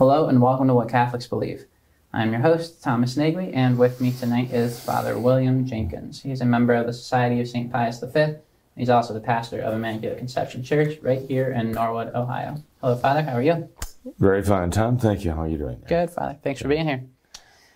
[0.00, 1.66] Hello and welcome to What Catholics Believe.
[2.14, 6.22] I'm your host, Thomas Nagley, and with me tonight is Father William Jenkins.
[6.22, 7.70] He's a member of the Society of St.
[7.70, 8.36] Pius V.
[8.78, 12.56] He's also the pastor of Immaculate Conception Church right here in Norwood, Ohio.
[12.80, 13.20] Hello, Father.
[13.20, 13.68] How are you?
[14.18, 14.96] Very fine, Tom.
[14.96, 15.32] Thank you.
[15.32, 15.82] How are you doing?
[15.86, 16.38] Good, Father.
[16.42, 17.04] Thanks for being here.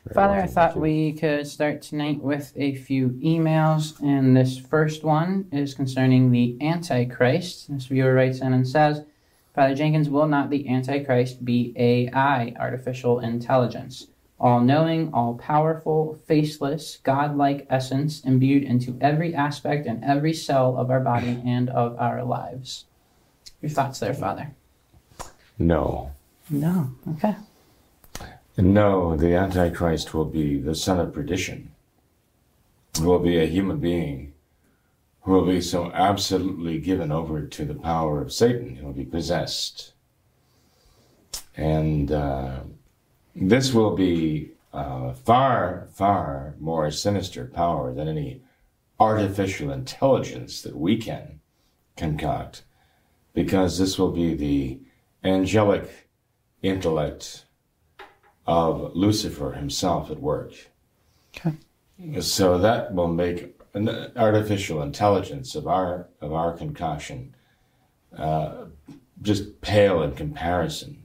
[0.06, 5.04] Very Father, I thought we could start tonight with a few emails, and this first
[5.04, 7.70] one is concerning the Antichrist.
[7.70, 9.02] This viewer writes in and says,
[9.54, 14.08] Father Jenkins, will not the Antichrist be AI, artificial intelligence?
[14.40, 20.90] All knowing, all powerful, faceless, godlike essence imbued into every aspect and every cell of
[20.90, 22.86] our body and of our lives.
[23.62, 24.50] Your thoughts there, Father?
[25.56, 26.10] No.
[26.50, 26.90] No.
[27.12, 27.36] Okay.
[28.56, 31.70] No, the Antichrist will be the son of perdition.
[33.00, 34.33] Will be a human being
[35.24, 38.76] who will be so absolutely given over to the power of Satan.
[38.76, 39.94] He will be possessed.
[41.56, 42.60] And uh,
[43.34, 48.42] this will be uh, far, far more sinister power than any
[49.00, 51.40] artificial intelligence that we can
[51.96, 52.64] concoct,
[53.32, 54.78] because this will be the
[55.22, 56.08] angelic
[56.62, 57.46] intellect
[58.46, 60.52] of Lucifer himself at work.
[61.36, 61.54] Okay.
[62.20, 67.34] So that will make an artificial intelligence of our of our concoction
[68.16, 68.66] uh,
[69.22, 71.04] just pale in comparison.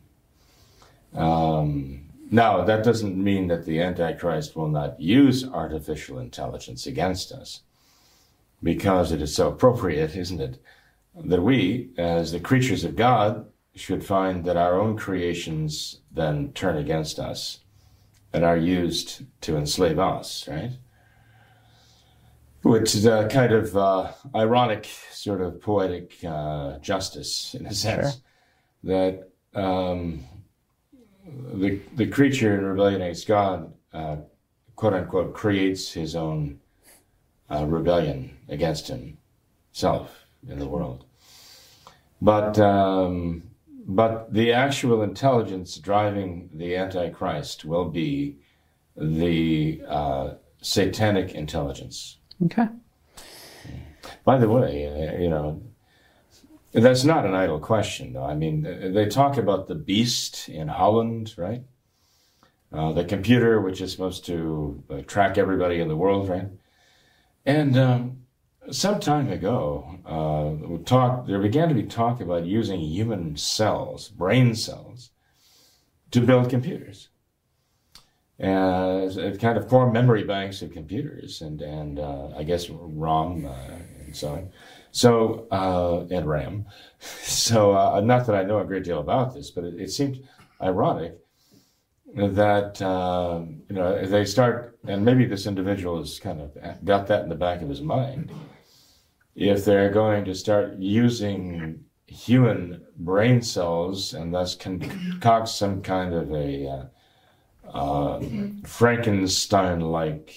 [1.15, 7.61] Um, now that doesn't mean that the Antichrist will not use artificial intelligence against us,
[8.61, 10.61] because it is so appropriate, isn't it,
[11.25, 16.77] that we, as the creatures of God, should find that our own creations then turn
[16.77, 17.61] against us
[18.33, 20.71] and are used to enslave us, right?
[22.61, 28.21] Which is a kind of uh, ironic, sort of poetic uh, justice in a sense
[28.83, 30.25] that um,
[31.53, 34.17] the the creature in rebellion against God, uh,
[34.75, 36.59] quote unquote, creates his own
[37.49, 41.05] uh, rebellion against himself in the world.
[42.21, 43.43] But um,
[43.87, 48.37] but the actual intelligence driving the Antichrist will be
[48.95, 52.18] the uh, satanic intelligence.
[52.45, 52.67] Okay.
[54.23, 55.61] By the way, uh, you know,
[56.71, 58.23] that's not an idle question, though.
[58.23, 58.61] I mean,
[58.93, 61.63] they talk about the beast in Holland, right?
[62.71, 66.47] Uh, the computer, which is supposed to uh, track everybody in the world, right?
[67.45, 68.17] And um,
[68.69, 74.53] some time ago, uh, talk, there began to be talk about using human cells, brain
[74.53, 75.09] cells,
[76.11, 77.09] to build computers.
[78.39, 83.45] As uh, kind of core memory banks of computers, and and uh, I guess ROM
[83.45, 83.53] uh,
[84.05, 84.49] and so on.
[84.91, 86.65] So uh, and RAM.
[86.99, 90.27] So not that I know a great deal about this, but it, it seemed
[90.61, 91.17] ironic
[92.15, 97.23] that uh, you know they start, and maybe this individual has kind of got that
[97.23, 98.31] in the back of his mind.
[99.35, 106.33] If they're going to start using human brain cells and thus concoct some kind of
[106.33, 106.89] a
[107.73, 108.21] uh, uh,
[108.65, 110.35] Frankenstein-like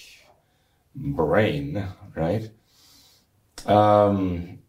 [0.95, 2.49] brain, right?
[3.65, 4.59] Um,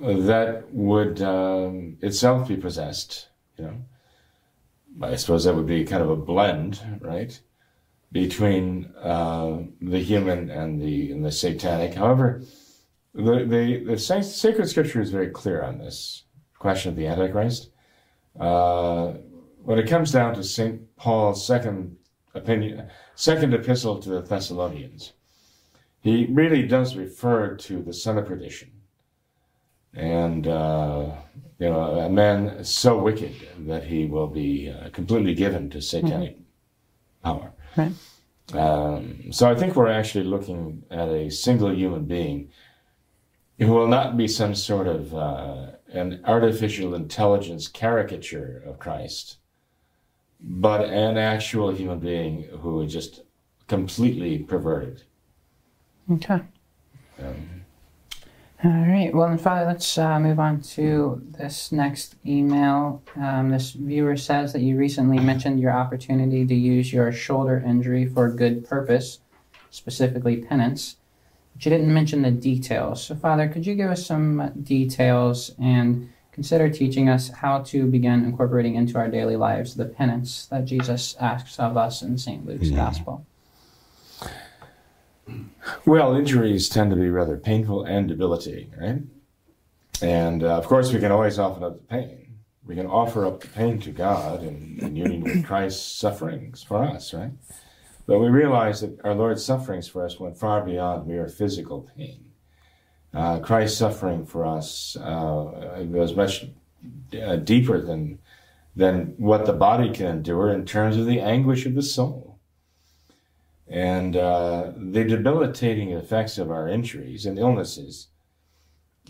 [0.00, 3.74] that would um, itself be possessed, you know.
[5.00, 7.38] I suppose that would be kind of a blend, right,
[8.10, 11.94] between uh, the human and the and the satanic.
[11.94, 12.42] However,
[13.14, 16.24] the the, the sacred scripture is very clear on this
[16.58, 17.70] question of the Antichrist.
[18.38, 19.14] Uh,
[19.64, 21.96] when it comes down to Saint Paul's second
[22.34, 25.12] opinion, second epistle to the Thessalonians,
[26.00, 28.70] he really does refer to the son of perdition,
[29.94, 31.10] and uh,
[31.58, 33.34] you know a man so wicked
[33.66, 36.38] that he will be uh, completely given to satanic
[37.22, 37.52] power.
[37.76, 37.92] Right.
[38.54, 42.50] Um, so I think we're actually looking at a single human being
[43.58, 49.38] who will not be some sort of uh, an artificial intelligence caricature of Christ,
[50.40, 53.22] but an actual human being who is just
[53.66, 55.02] completely perverted.
[56.10, 56.40] Okay.
[57.18, 57.64] Um,
[58.64, 59.14] All right.
[59.14, 63.02] Well, then, Father, let's uh, move on to this next email.
[63.16, 68.06] Um, this viewer says that you recently mentioned your opportunity to use your shoulder injury
[68.06, 69.20] for good purpose,
[69.70, 70.96] specifically penance,
[71.54, 73.04] but you didn't mention the details.
[73.04, 76.08] So, Father, could you give us some details and
[76.38, 81.16] consider teaching us how to begin incorporating into our daily lives the penance that Jesus
[81.18, 82.46] asks of us in St.
[82.46, 82.76] Luke's Mhm.
[82.76, 83.26] Gospel?
[85.84, 89.02] Well, injuries tend to be rather painful and debilitating, right?
[90.00, 92.28] And uh, of course, we can always offer up the pain.
[92.64, 96.84] We can offer up the pain to God in, in union with Christ's sufferings for
[96.84, 97.32] us, right?
[98.06, 102.26] But we realize that our Lord's sufferings for us went far beyond mere physical pain.
[103.14, 106.46] Uh, Christ's suffering for us uh, was much
[107.20, 108.18] uh, deeper than
[108.76, 112.38] than what the body can endure in terms of the anguish of the soul.
[113.66, 118.06] And uh, the debilitating effects of our injuries and illnesses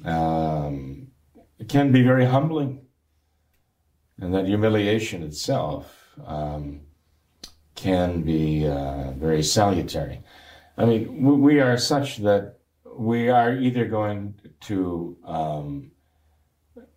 [0.04, 1.08] um,
[1.68, 2.80] can be very humbling.
[4.20, 6.80] And that humiliation itself um,
[7.74, 10.22] can be uh, very salutary.
[10.78, 12.57] I mean, we are such that
[12.98, 15.92] we are either going to um,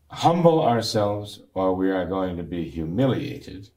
[0.10, 3.70] humble ourselves or we are going to be humiliated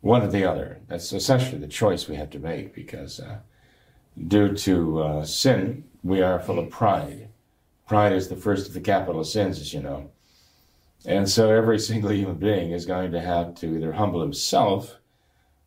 [0.00, 0.80] one or the other.
[0.88, 3.40] That's essentially the choice we have to make because uh,
[4.28, 7.28] due to uh, sin, we are full of pride.
[7.86, 10.10] Pride is the first of the capital sins, as you know.
[11.04, 14.96] And so every single human being is going to have to either humble himself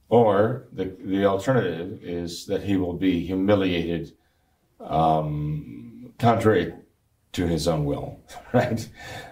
[0.09, 4.13] or the, the alternative is that he will be humiliated
[4.79, 6.73] um, contrary
[7.33, 8.19] to his own will,
[8.53, 8.87] right?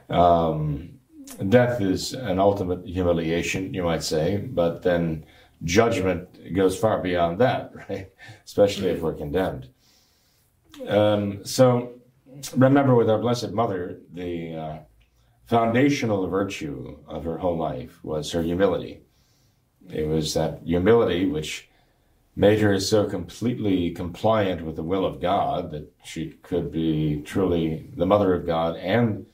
[0.09, 0.99] Um,
[1.49, 5.25] death is an ultimate humiliation, you might say, but then
[5.63, 8.09] judgment goes far beyond that, right?
[8.45, 9.69] Especially if we're condemned.
[10.87, 11.93] Um, so
[12.55, 14.77] remember, with our Blessed Mother, the uh,
[15.45, 19.01] foundational virtue of her whole life was her humility.
[19.89, 21.69] It was that humility which
[22.35, 27.89] made her so completely compliant with the will of God that she could be truly
[27.95, 29.25] the mother of God and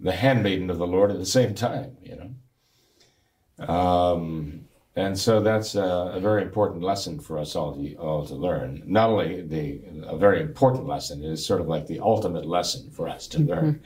[0.00, 3.68] the handmaiden of the Lord at the same time, you know.
[3.68, 4.64] Um,
[4.96, 8.82] and so that's a, a, very important lesson for us all to, all to learn.
[8.84, 12.90] Not only the a very important lesson, it is sort of like the ultimate lesson
[12.90, 13.80] for us to learn.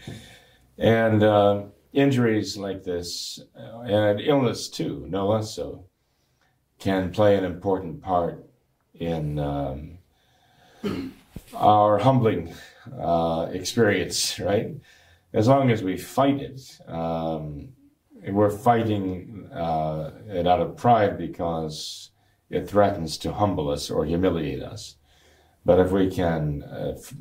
[0.78, 5.84] And uh, injuries like this, uh, and illness too, no less so,
[6.78, 8.45] can play an important part
[9.00, 9.98] in um,
[11.54, 12.54] our humbling
[12.98, 14.74] uh, experience, right?
[15.32, 17.68] As long as we fight it, um,
[18.28, 22.10] we're fighting uh, it out of pride because
[22.50, 24.96] it threatens to humble us or humiliate us.
[25.64, 27.14] But if we can uh, f-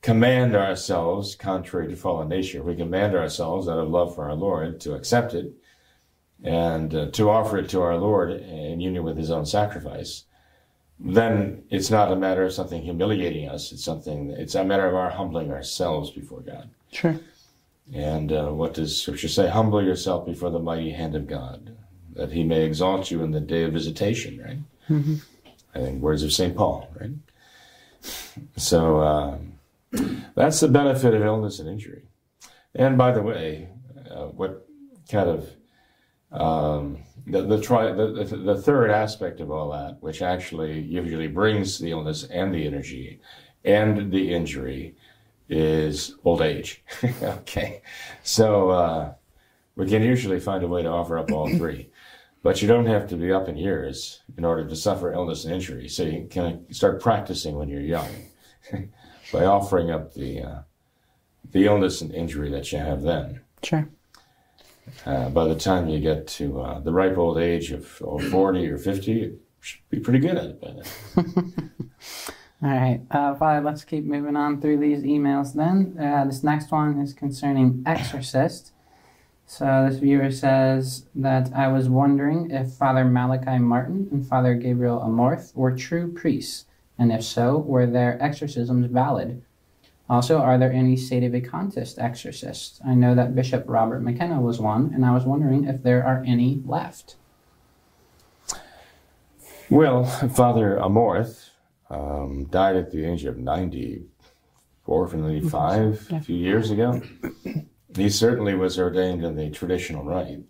[0.00, 4.80] command ourselves, contrary to fallen nature, we command ourselves out of love for our Lord
[4.80, 5.52] to accept it
[6.42, 10.24] and uh, to offer it to our Lord in union with his own sacrifice,
[10.98, 13.72] then it's not a matter of something humiliating us.
[13.72, 16.70] It's something, it's a matter of our humbling ourselves before God.
[16.92, 17.18] Sure.
[17.92, 19.48] And uh, what does Scripture say?
[19.48, 21.76] Humble yourself before the mighty hand of God,
[22.14, 24.58] that he may exalt you in the day of visitation, right?
[24.88, 25.16] Mm-hmm.
[25.74, 26.56] I think words of St.
[26.56, 27.10] Paul, right?
[28.56, 29.38] So uh,
[30.34, 32.02] that's the benefit of illness and injury.
[32.74, 33.68] And by the way,
[34.10, 34.66] uh, what
[35.10, 35.50] kind of
[36.30, 41.28] um, the the, tri- the the the third aspect of all that, which actually usually
[41.28, 43.20] brings the illness and the energy
[43.64, 44.94] and the injury,
[45.48, 46.84] is old age.
[47.22, 47.82] okay,
[48.22, 49.14] so uh,
[49.76, 51.88] we can usually find a way to offer up all three,
[52.42, 55.54] but you don't have to be up in years in order to suffer illness and
[55.54, 55.88] injury.
[55.88, 58.10] So you can start practicing when you're young
[59.32, 60.58] by offering up the uh,
[61.52, 63.40] the illness and injury that you have then.
[63.62, 63.88] Sure.
[65.06, 68.68] Uh, by the time you get to uh, the ripe old age of oh, 40
[68.68, 71.72] or 50, you should be pretty good at it by then.
[72.62, 75.96] All right, uh, Father, let's keep moving on through these emails then.
[76.00, 78.72] Uh, this next one is concerning exorcist.
[79.46, 85.00] So this viewer says that I was wondering if Father Malachi Martin and Father Gabriel
[85.00, 86.64] Amorth were true priests,
[86.98, 89.42] and if so, were their exorcisms valid?
[90.08, 92.80] Also, are there any sedevacantist exorcists?
[92.86, 96.22] I know that Bishop Robert McKenna was one, and I was wondering if there are
[96.26, 97.16] any left.
[99.70, 101.48] Well, Father Amorth
[101.88, 107.00] um, died at the age of 94 from 95 a few years ago.
[107.96, 110.40] He certainly was ordained in the traditional rite.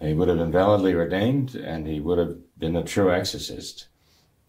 [0.00, 3.86] He would have been validly ordained and he would have been a true exorcist.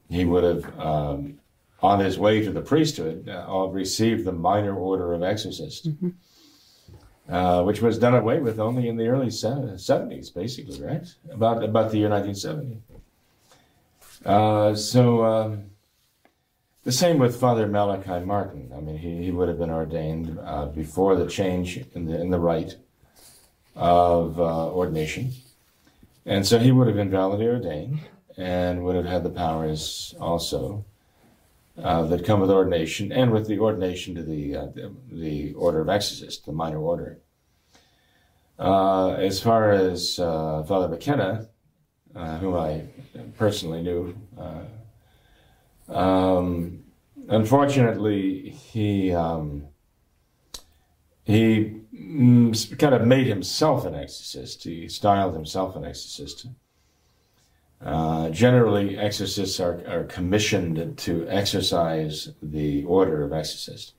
[0.09, 1.39] He would have um,
[1.83, 7.33] on his way to the priesthood, uh, received the minor order of exorcist, Mm-hmm.
[7.33, 11.05] uh, which was done away with only in the early 70s, basically, right?
[11.29, 12.81] About, about the year 1970.
[14.25, 15.63] Uh, so, um,
[16.85, 18.71] the same with Father Malachi Martin.
[18.75, 22.29] I mean, he, he would have been ordained uh, before the change in the, in
[22.29, 22.77] the rite
[23.75, 25.31] of uh, ordination.
[26.25, 27.99] And so he would have been validly ordained
[28.37, 30.85] and would have had the powers also
[31.81, 35.81] uh, that come with ordination and with the ordination to the, uh, the, the order
[35.81, 37.19] of exorcist, the minor order.
[38.59, 41.47] Uh, as far as uh, Father McKenna,
[42.15, 42.83] uh, whom I
[43.37, 46.83] personally knew, uh, um,
[47.27, 49.67] unfortunately, he um,
[51.23, 54.63] he mm, kind of made himself an exorcist.
[54.63, 56.47] He styled himself an exorcist.
[57.83, 63.93] Uh, generally, exorcists are, are commissioned to exercise the order of exorcist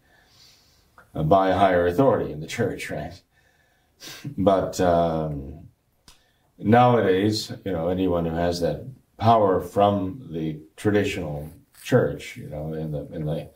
[1.14, 3.20] uh, by a higher authority in the church, right?
[4.38, 5.68] But um,
[6.58, 8.86] nowadays, you know, anyone who has that
[9.18, 11.50] power from the traditional
[11.82, 13.50] church, you know, in the in the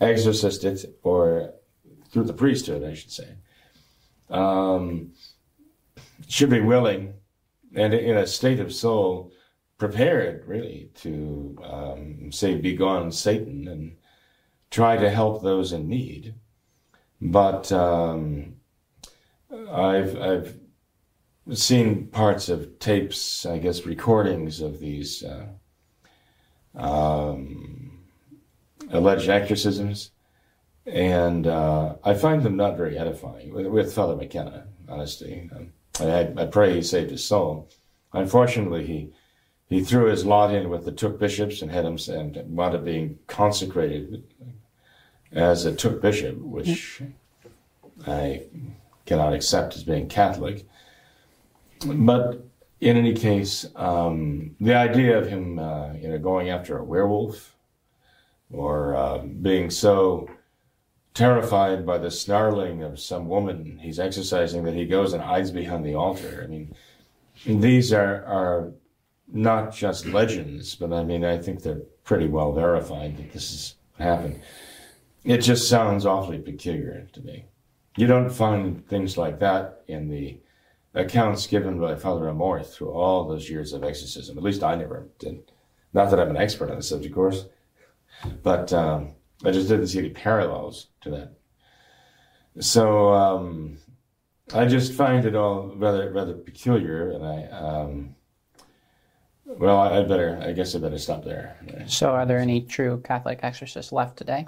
[0.00, 1.52] exorcistic or
[2.10, 3.28] through the priesthood, I should say,
[4.30, 5.12] um,
[6.26, 7.14] should be willing
[7.74, 9.32] and in a state of soul
[9.78, 13.96] prepared, really, to um, say, "Begone, Satan," and
[14.70, 16.34] try to help those in need.
[17.20, 18.56] But um,
[19.70, 20.58] I've I've
[21.52, 25.46] seen parts of tapes, I guess, recordings of these uh,
[26.74, 28.04] um,
[28.90, 30.10] alleged exorcisms,
[30.86, 33.52] and uh, I find them not very edifying.
[33.52, 37.68] With, with Father McKenna, honestly, um, I, I pray he saved his soul.
[38.12, 39.12] Unfortunately, he
[39.74, 42.84] he threw his lot in with the Thuc bishops and had him and wound up
[42.84, 44.22] being consecrated
[45.32, 47.02] as a Thuc bishop, which
[48.06, 48.42] I
[49.04, 50.64] cannot accept as being Catholic.
[51.84, 52.44] But
[52.80, 57.56] in any case, um, the idea of him, uh, you know, going after a werewolf
[58.52, 60.30] or uh, being so
[61.14, 65.84] terrified by the snarling of some woman he's exorcising that he goes and hides behind
[65.84, 66.42] the altar.
[66.44, 66.74] I mean,
[67.44, 68.72] these are are
[69.34, 73.74] not just legends, but I mean, I think they're pretty well verified that this has
[73.98, 74.40] happened.
[75.24, 77.46] It just sounds awfully peculiar to me.
[77.96, 80.38] You don't find things like that in the
[80.94, 84.38] accounts given by Father Amorth through all those years of exorcism.
[84.38, 85.50] At least I never did.
[85.92, 87.46] Not that I'm an expert on the subject, of course,
[88.42, 89.14] but um,
[89.44, 91.32] I just didn't see any parallels to that.
[92.60, 93.78] So um,
[94.52, 98.13] I just find it all rather rather peculiar, and I um,
[99.58, 101.56] well, I better I guess I better stop there.
[101.86, 104.46] So, are there any true Catholic exorcists left today?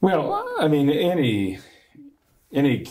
[0.00, 1.58] Well, I mean, any
[2.52, 2.86] any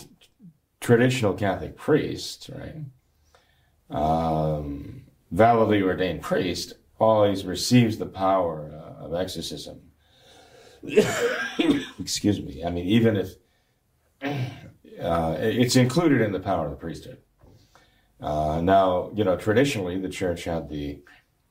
[0.80, 2.76] traditional Catholic priest, right,
[3.90, 9.80] um, validly ordained priest, always receives the power uh, of exorcism.
[11.98, 12.64] Excuse me.
[12.64, 13.34] I mean, even if
[15.00, 17.18] uh, it's included in the power of the priesthood.
[18.20, 21.00] Uh, now, you know, traditionally the church had the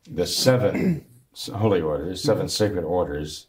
[0.10, 1.06] the seven
[1.54, 3.48] holy orders, seven sacred orders.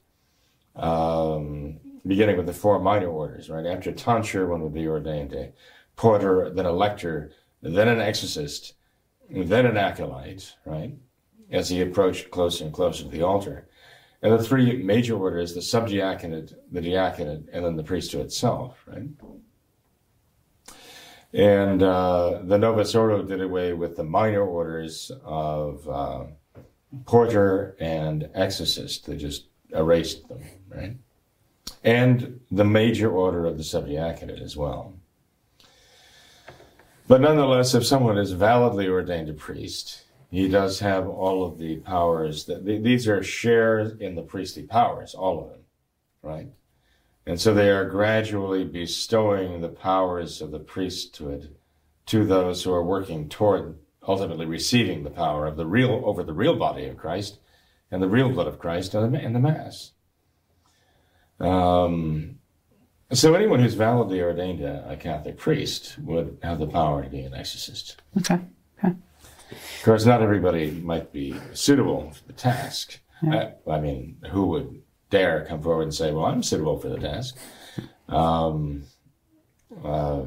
[0.76, 3.66] Um, beginning with the four minor orders, right?
[3.66, 5.52] After tonsure, one would be ordained a
[5.96, 8.74] porter, then a lector, then an exorcist,
[9.28, 10.94] then an acolyte, right?
[11.50, 13.68] As he approached closer and closer to the altar.
[14.22, 19.08] And the three major orders, the subdiaconate, the diaconate, and then the priesthood itself, right?
[21.32, 26.24] And uh, the Novus Ordo did away with the minor orders of uh,
[27.06, 29.06] porter and exorcist.
[29.06, 30.96] They just erased them, right?
[31.82, 34.94] and the major order of the subdiaconate as well.
[37.08, 41.78] But nonetheless, if someone is validly ordained a priest, he does have all of the
[41.78, 45.60] powers that these are shares in the priestly powers, all of them,
[46.22, 46.48] right?
[47.26, 51.54] And so they are gradually bestowing the powers of the priesthood
[52.06, 56.32] to those who are working toward ultimately receiving the power of the real over the
[56.32, 57.38] real body of Christ
[57.90, 59.92] and the real blood of Christ in the Mass.
[61.38, 62.38] Um,
[63.12, 67.20] so anyone who's validly ordained a, a, Catholic priest would have the power to be
[67.20, 68.00] an exorcist.
[68.18, 68.40] Okay.
[68.78, 68.94] Okay.
[69.50, 73.00] Of course, not everybody might be suitable for the task.
[73.22, 73.52] Yeah.
[73.66, 76.98] I, I, mean, who would dare come forward and say, "Well, I'm suitable for the
[76.98, 77.36] task"?
[78.08, 78.84] Um,
[79.84, 80.24] uh,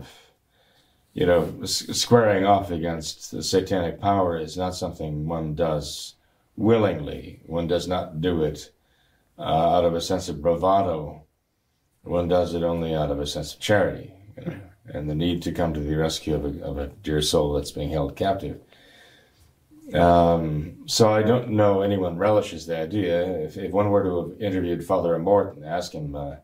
[1.14, 6.16] you know, squaring off against the satanic power is not something one does
[6.56, 7.42] willingly.
[7.46, 8.72] One does not do it
[9.38, 11.24] uh, out of a sense of bravado.
[12.04, 15.42] One does it only out of a sense of charity you know, and the need
[15.44, 18.60] to come to the rescue of a, of a dear soul that's being held captive.
[19.94, 23.24] Um, so I don't know anyone relishes the idea.
[23.46, 26.36] If, if one were to have interviewed Father Amorth and asked him uh,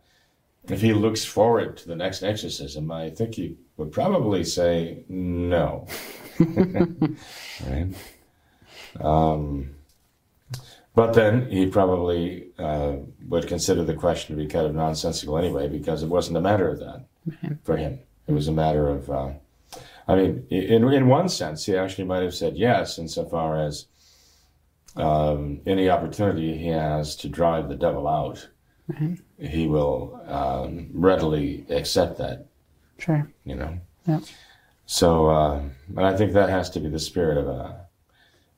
[0.67, 5.87] if he looks forward to the next exorcism, I think he would probably say no.
[6.39, 7.87] right?
[8.99, 9.75] Um,
[10.95, 15.67] but then he probably uh, would consider the question to be kind of nonsensical anyway,
[15.67, 17.05] because it wasn't a matter of that
[17.63, 17.99] for him.
[18.27, 19.29] It was a matter of, uh,
[20.09, 23.85] I mean, in in one sense, he actually might have said yes, insofar as
[24.95, 28.49] um, any opportunity he has to drive the devil out,
[29.39, 32.47] he will um, readily accept that.
[32.97, 33.31] Sure.
[33.45, 33.79] You know.
[34.07, 34.19] Yeah.
[34.87, 35.61] So, uh,
[35.95, 37.73] and I think that has to be the spirit of uh,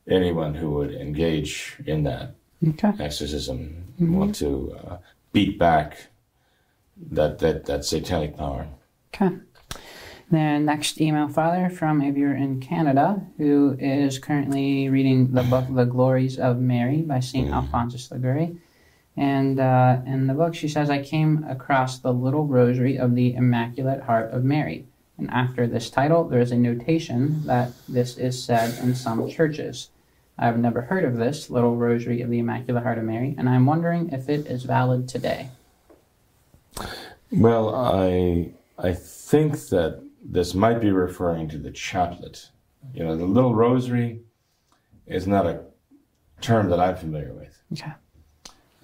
[0.08, 2.94] anyone who would engage in that Okay.
[3.00, 4.98] exorcism, want to uh,
[5.34, 6.08] beat back
[7.12, 8.68] that that that satanic power.
[9.14, 9.36] Okay.
[10.32, 15.66] Then next email, Father, from a viewer in Canada who is currently reading the book
[15.70, 17.52] The Glories of Mary by St.
[17.52, 18.56] Alphonsus Liguori.
[19.18, 23.34] And uh, in the book, she says, I came across the Little Rosary of the
[23.34, 24.86] Immaculate Heart of Mary.
[25.18, 29.90] And after this title, there is a notation that this is said in some churches.
[30.38, 33.50] I have never heard of this Little Rosary of the Immaculate Heart of Mary, and
[33.50, 35.50] I'm wondering if it is valid today.
[37.32, 42.50] Well, I I think that this might be referring to the chaplet.
[42.94, 44.22] You know, the little rosary
[45.08, 45.62] is not a
[46.42, 47.62] term that I'm familiar with.
[47.74, 47.92] Okay.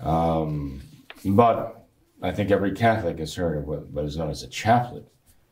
[0.01, 0.81] Um,
[1.25, 1.87] but
[2.21, 5.05] I think every Catholic has heard of what, what is known as a chaplet,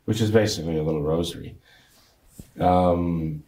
[0.06, 1.58] which is basically a little rosary.
[2.60, 3.44] Um,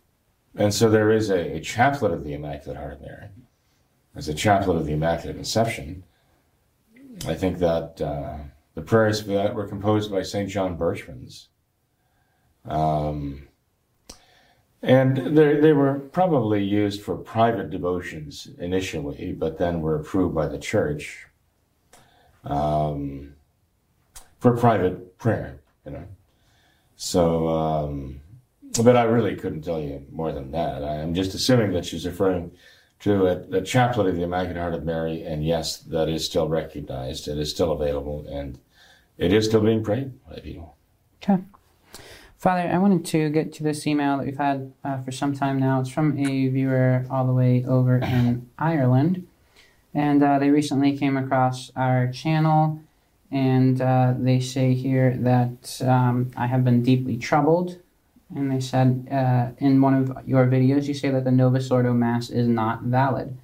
[0.55, 3.27] and so there is a, a chaplet of the Immaculate Heart of Mary.
[4.13, 6.03] There's a chaplet of the Immaculate Conception.
[7.27, 8.37] I think that uh,
[8.73, 10.49] the prayers for that were composed by St.
[10.49, 11.47] John Berchmans.
[12.67, 13.47] Um,
[14.81, 20.59] and they, were probably used for private devotions initially, but then were approved by the
[20.59, 21.25] church
[22.43, 23.33] um,
[24.39, 26.05] for private prayer, you know.
[26.95, 28.21] So, um,
[28.83, 30.83] but I really couldn't tell you more than that.
[30.83, 32.51] I'm just assuming that she's referring
[32.99, 36.47] to a, a chaplet of the Immaculate Heart of Mary, and yes, that is still
[36.47, 37.27] recognized.
[37.27, 38.59] It is still available, and
[39.17, 40.75] it is still being prayed by people.
[41.21, 41.41] Okay.
[42.37, 45.59] Father, I wanted to get to this email that we've had uh, for some time
[45.59, 45.79] now.
[45.81, 49.25] It's from a viewer all the way over in Ireland.
[49.95, 52.79] And uh, they recently came across our channel,
[53.31, 57.79] and uh, they say here that um, I have been deeply troubled.
[58.35, 61.93] And they said uh, in one of your videos, you say that the Novus Ordo
[61.93, 63.35] Mass is not valid.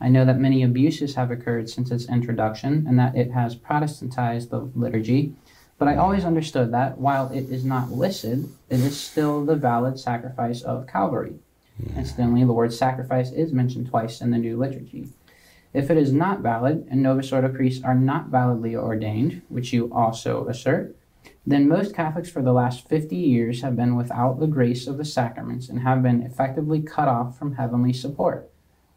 [0.00, 4.50] I know that many abuses have occurred since its introduction and that it has Protestantized
[4.50, 5.34] the liturgy.
[5.78, 9.98] But I always understood that while it is not listed, it is still the valid
[9.98, 11.34] sacrifice of Calvary.
[11.96, 15.08] Incidentally, the word sacrifice is mentioned twice in the new liturgy.
[15.72, 19.92] If it is not valid, and Novus Ordo priests are not validly ordained, which you
[19.92, 20.96] also assert,
[21.46, 25.04] then most Catholics for the last 50 years have been without the grace of the
[25.04, 28.50] sacraments and have been effectively cut off from heavenly support.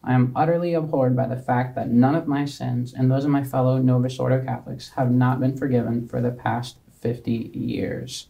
[0.04, 3.32] I am utterly abhorred by the fact that none of my sins and those of
[3.32, 8.28] my fellow Novus Ordo Catholics have not been forgiven for the past 50 years.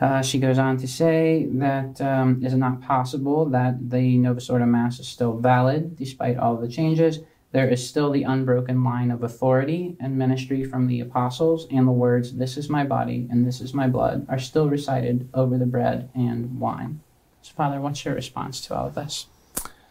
[0.00, 4.50] Uh, she goes on to say that um, is it not possible that the Novus
[4.50, 7.20] Ordo Mass is still valid despite all the changes?
[7.52, 11.92] There is still the unbroken line of authority and ministry from the apostles, and the
[11.92, 15.66] words, This is my body and this is my blood, are still recited over the
[15.66, 17.00] bread and wine.
[17.42, 19.26] So, Father, what's your response to all of this?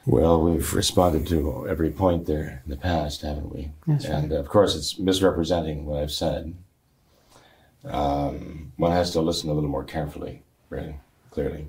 [0.05, 3.71] Well, we've responded to every point there in the past, haven't we?
[3.99, 4.11] Sir.
[4.11, 6.55] and of course, it's misrepresenting what I've said.
[7.85, 11.67] Um, one has to listen a little more carefully, really, clearly,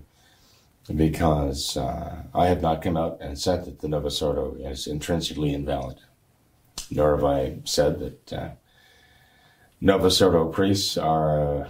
[0.94, 5.52] because uh, I have not come out and said that the Novus Ordo is intrinsically
[5.52, 5.98] invalid,
[6.90, 8.50] nor have I said that uh,
[9.80, 11.66] Novus Ordo priests are,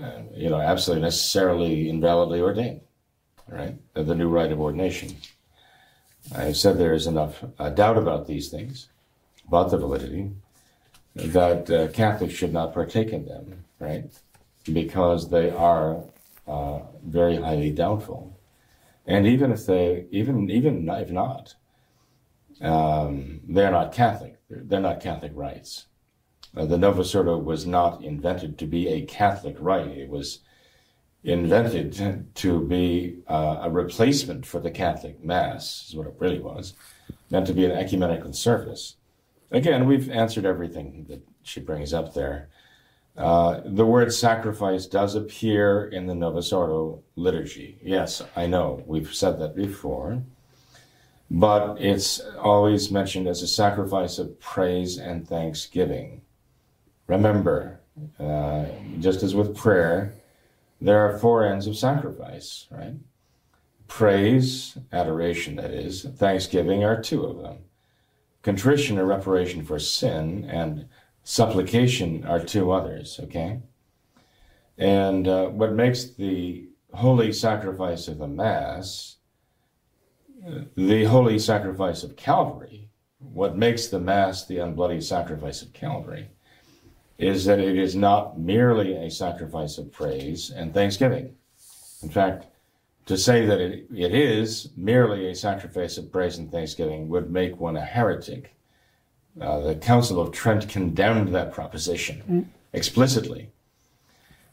[0.00, 2.80] uh, you know, absolutely necessarily invalidly ordained,
[3.46, 3.76] right?
[3.94, 5.16] The new rite of ordination.
[6.34, 8.88] I have said there is enough uh, doubt about these things,
[9.46, 10.30] about the validity,
[11.14, 14.10] that uh, Catholics should not partake in them, right?
[14.70, 16.04] Because they are
[16.46, 18.38] uh, very highly doubtful,
[19.06, 21.54] and even if they, even even if not,
[22.60, 24.38] um, they're not Catholic.
[24.48, 25.86] They're, they're not Catholic rites.
[26.56, 29.88] Uh, the Novus Ordo was not invented to be a Catholic rite.
[29.88, 30.40] It was
[31.28, 36.74] invented to be uh, a replacement for the Catholic Mass, is what it really was,
[37.30, 38.96] meant to be an ecumenical service.
[39.50, 42.48] again, we've answered everything that she brings up there.
[43.16, 47.78] Uh, the word sacrifice does appear in the Novus Ordo liturgy.
[47.82, 50.22] Yes, I know, we've said that before.
[51.30, 56.22] But it's always mentioned as a sacrifice of praise and thanksgiving.
[57.06, 57.80] Remember,
[58.18, 58.66] uh,
[59.00, 60.14] just as with prayer,
[60.80, 62.94] there are four ends of sacrifice, right?
[63.88, 67.58] Praise, adoration, that is, thanksgiving are two of them.
[68.42, 70.88] Contrition or reparation for sin, and
[71.24, 73.60] supplication are two others, okay?
[74.76, 79.16] And uh, what makes the holy sacrifice of the Mass,
[80.76, 82.88] the holy sacrifice of Calvary,
[83.18, 86.30] what makes the Mass the unbloody sacrifice of Calvary,
[87.18, 91.34] is that it is not merely a sacrifice of praise and thanksgiving.
[92.02, 92.46] In fact,
[93.06, 97.58] to say that it, it is merely a sacrifice of praise and thanksgiving would make
[97.58, 98.54] one a heretic
[99.40, 102.44] uh, the Council of Trent condemned that proposition mm.
[102.72, 103.50] explicitly.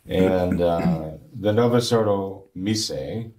[0.07, 3.31] And uh, the Novus Ordo Missae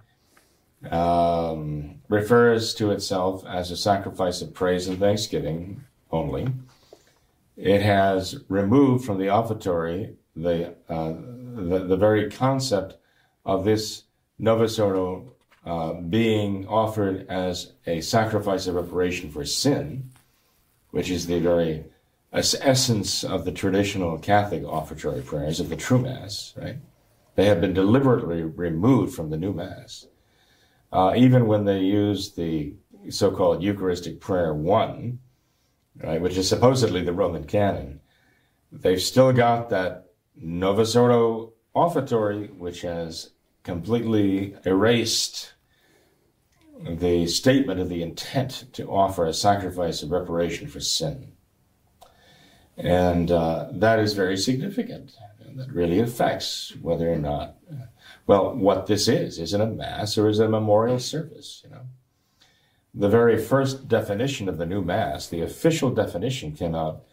[0.91, 6.47] um, refers to itself as a sacrifice of praise and thanksgiving only.
[7.57, 11.13] It has removed from the offertory the, uh,
[11.55, 12.97] the, the, very concept
[13.43, 14.03] of this
[14.37, 15.33] Novus Ordo
[15.65, 20.11] uh, being offered as a sacrifice of reparation for sin
[20.91, 21.85] which is the very
[22.33, 26.77] essence of the traditional Catholic offertory prayers of the true Mass, right?
[27.35, 30.07] They have been deliberately removed from the new Mass.
[30.91, 32.73] Uh, even when they use the
[33.09, 35.19] so called Eucharistic Prayer 1,
[36.03, 38.01] right, which is supposedly the Roman canon,
[38.71, 43.31] they've still got that Novus Ordo offertory, which has
[43.63, 45.53] completely erased
[46.87, 51.33] the statement of the intent to offer a sacrifice of reparation for sin.
[52.77, 55.13] And uh, that is very significant.
[55.55, 57.55] That really affects whether or not,
[58.27, 59.39] well, what this is.
[59.39, 61.61] Is it a mass or is it a memorial service?
[61.63, 61.81] You know,
[62.97, 67.03] the very first definition of the new mass, the official definition, came out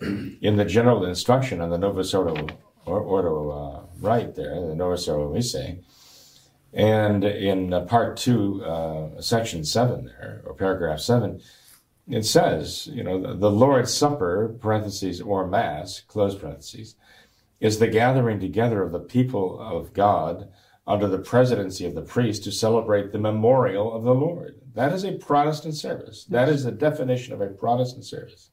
[0.00, 2.46] in the general instruction on the Novus Ordo,
[2.84, 5.78] or, Ordo uh, rite there, the Novus Ordo Missae,
[6.72, 11.40] and in uh, part two, uh, section seven there, or paragraph seven,
[12.08, 16.96] it says, you know, the, the Lord's Supper, parentheses, or Mass, close parentheses,
[17.60, 20.48] is the gathering together of the people of God
[20.86, 24.54] under the presidency of the priest to celebrate the memorial of the Lord.
[24.74, 26.24] That is a Protestant service.
[26.24, 28.50] That is the definition of a Protestant service.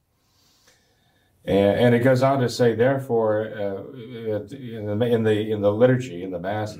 [1.44, 5.72] And, and it goes on to say, therefore, uh, in, the, in the in the
[5.72, 6.76] liturgy, in the Mass,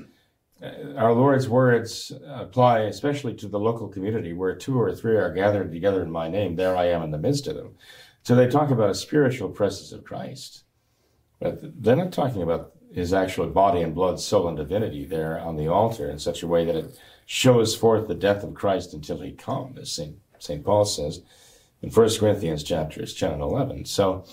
[0.61, 5.31] uh, our Lord's words apply especially to the local community where two or three are
[5.31, 7.75] gathered together in my name, there I am in the midst of them.
[8.23, 10.63] So they talk about a spiritual presence of Christ.
[11.39, 15.55] But they're not talking about his actual body and blood, soul, and divinity there on
[15.55, 19.19] the altar in such a way that it shows forth the death of Christ until
[19.19, 20.15] he come, as St.
[20.39, 20.63] St.
[20.63, 21.21] Paul says
[21.81, 23.85] in 1 Corinthians chapters 10 and 11.
[23.85, 24.23] So,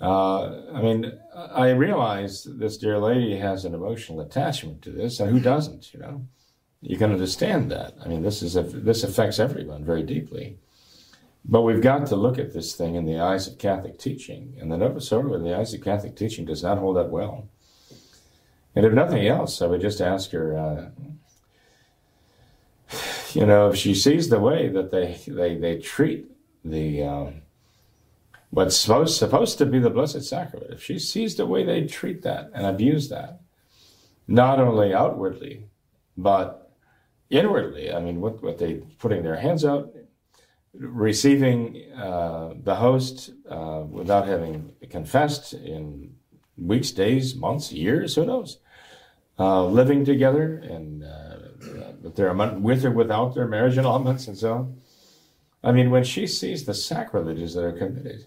[0.00, 5.30] uh, I mean, I realize this dear lady has an emotional attachment to this, and
[5.30, 5.94] who doesn't?
[5.94, 6.26] You know,
[6.82, 7.94] you can understand that.
[8.04, 10.58] I mean, this is a, this affects everyone very deeply.
[11.46, 14.70] But we've got to look at this thing in the eyes of Catholic teaching, and
[14.70, 17.48] the Novus Ordo in the eyes of Catholic teaching does not hold up well.
[18.74, 20.90] And if nothing else, I would just ask her, uh,
[23.34, 26.30] you know, if she sees the way that they they they treat
[26.64, 27.42] the um,
[28.54, 32.22] what's supposed, supposed to be the Blessed Sacrament, if she sees the way they treat
[32.22, 33.40] that and abuse that,
[34.28, 35.66] not only outwardly,
[36.16, 36.72] but
[37.30, 39.92] inwardly, I mean, what, what they putting their hands out,
[40.72, 46.14] receiving uh, the host uh, without having confessed in
[46.56, 48.58] weeks, days, months, years, who knows?
[49.36, 54.80] Uh, living together and uh, their, with or without their marriage elements and so on.
[55.64, 58.26] I mean, when she sees the sacrileges that are committed,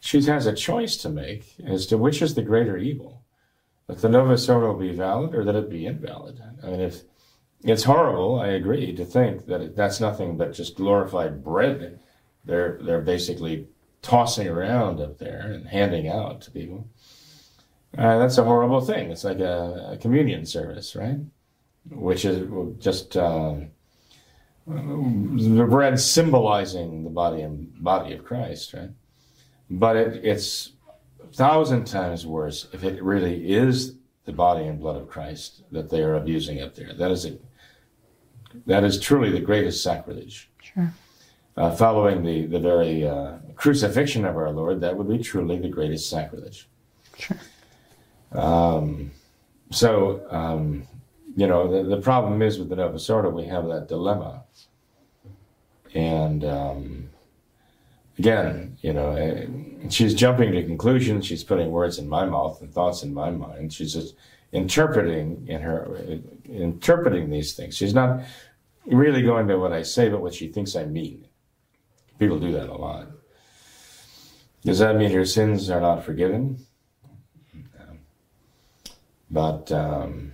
[0.00, 3.22] she has a choice to make as to which is the greater evil.
[3.86, 6.42] That the Novus Ordo be valid or that it be invalid.
[6.62, 7.04] I mean, if
[7.62, 12.00] it's horrible, I agree, to think that that's nothing but just glorified bread.
[12.44, 13.68] They're, they're basically
[14.02, 16.86] tossing around up there and handing out to people.
[17.96, 19.10] Uh, that's a horrible thing.
[19.10, 21.18] It's like a, a communion service, right?
[21.90, 23.56] Which is just uh,
[24.66, 28.90] the bread symbolizing the body and body of Christ, right?
[29.70, 30.72] But it, it's
[31.22, 35.90] a thousand times worse if it really is the body and blood of Christ that
[35.90, 36.94] they are abusing up there.
[36.94, 37.36] That is a,
[38.66, 40.50] that is truly the greatest sacrilege.
[40.62, 40.92] Sure.
[41.56, 45.68] uh, following the, the very uh, crucifixion of our Lord, that would be truly the
[45.68, 46.68] greatest sacrilege.
[47.16, 47.38] Sure.
[48.34, 49.10] Um,
[49.70, 50.86] so, um,
[51.36, 54.44] you know, the, the problem is with the Novus Ordo, we have that dilemma.
[55.94, 57.10] And um,
[58.18, 59.46] again, you know, eh,
[59.88, 61.26] she's jumping to conclusions.
[61.26, 63.72] She's putting words in my mouth and thoughts in my mind.
[63.72, 64.14] She's just
[64.52, 67.76] interpreting in her interpreting these things.
[67.76, 68.22] She's not
[68.86, 71.26] really going by what I say, but what she thinks I mean.
[72.18, 73.08] People do that a lot.
[74.64, 76.64] Does that mean her sins are not forgiven?
[79.34, 80.32] But um,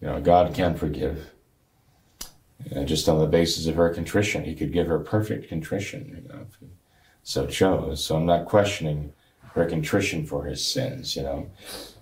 [0.00, 1.30] you know, God can forgive.
[2.84, 6.22] Just on the basis of her contrition, He could give her perfect contrition.
[6.22, 6.46] You know,
[7.22, 8.04] so chose.
[8.04, 9.12] So I'm not questioning
[9.54, 11.50] her contrition for his sins, you know,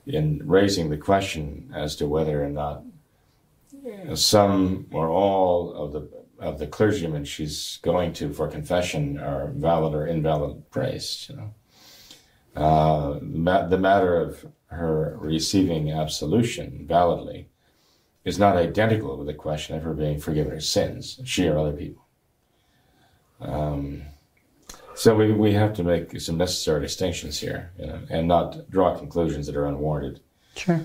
[0.07, 2.83] in raising the question as to whether or not
[4.15, 9.93] some or all of the of the clergymen she's going to for confession are valid
[9.93, 11.55] or invalid priests, you know.
[12.55, 13.19] Uh,
[13.69, 17.49] the matter of her receiving absolution validly
[18.25, 21.73] is not identical with the question of her being forgiven her sins, she or other
[21.73, 22.05] people.
[23.41, 24.03] Um,
[24.95, 28.97] so we, we have to make some necessary distinctions here, you know, and not draw
[28.97, 30.21] conclusions that are unwarranted.
[30.57, 30.85] Sure.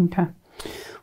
[0.00, 0.26] Okay.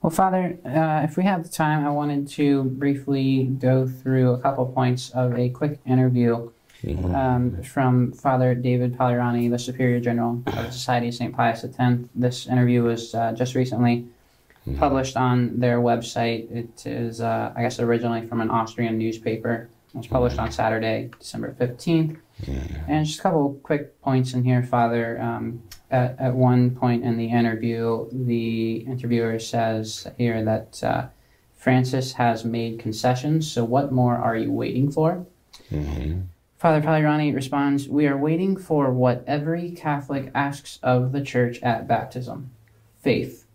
[0.01, 4.39] Well, Father, uh, if we have the time, I wanted to briefly go through a
[4.39, 6.49] couple points of a quick interview
[6.83, 7.15] mm-hmm.
[7.15, 11.35] um, from Father David Pagliarani, the Superior General of the Society of St.
[11.35, 11.77] Pius X.
[12.15, 14.05] This interview was uh, just recently
[14.67, 14.77] mm-hmm.
[14.77, 16.51] published on their website.
[16.51, 19.69] It is, uh, I guess, originally from an Austrian newspaper.
[19.93, 22.17] It was published on Saturday, December 15th.
[22.87, 25.19] And just a couple quick points in here, Father.
[25.19, 31.07] Um, at, at one point in the interview, the interviewer says here that uh,
[31.55, 35.25] Francis has made concessions, so what more are you waiting for?
[35.71, 36.21] Mm-hmm.
[36.59, 41.87] Father Pagliarani responds, We are waiting for what every Catholic asks of the Church at
[41.87, 42.51] baptism
[43.01, 43.45] faith.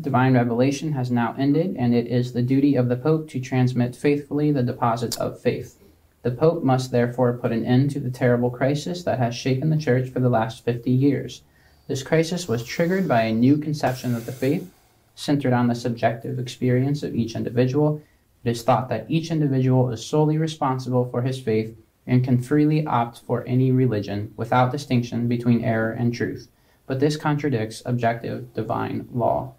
[0.00, 3.94] Divine revelation has now ended, and it is the duty of the Pope to transmit
[3.94, 5.78] faithfully the deposits of faith.
[6.22, 9.76] The Pope must therefore put an end to the terrible crisis that has shaken the
[9.76, 11.42] Church for the last 50 years.
[11.86, 14.72] This crisis was triggered by a new conception of the faith,
[15.14, 18.00] centered on the subjective experience of each individual.
[18.42, 22.86] It is thought that each individual is solely responsible for his faith and can freely
[22.86, 26.48] opt for any religion without distinction between error and truth.
[26.86, 29.54] But this contradicts objective divine law.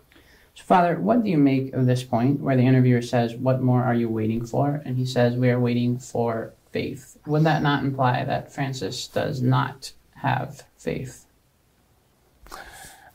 [0.53, 3.83] So, Father, what do you make of this point where the interviewer says, What more
[3.83, 4.81] are you waiting for?
[4.85, 7.17] And he says, We are waiting for faith.
[7.25, 11.25] Would that not imply that Francis does not have faith?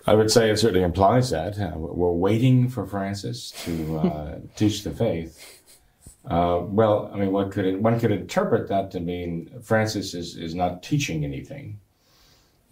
[0.06, 1.58] I would say it certainly implies that.
[1.58, 5.59] Uh, we're waiting for Francis to uh, teach the faith.
[6.26, 10.54] Uh, well, I mean, one could one could interpret that to mean Francis is, is
[10.54, 11.80] not teaching anything,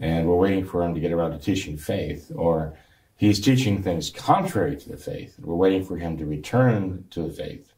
[0.00, 2.76] and we're waiting for him to get around to teaching faith, or
[3.16, 5.34] he's teaching things contrary to the faith.
[5.40, 7.72] We're waiting for him to return to the faith,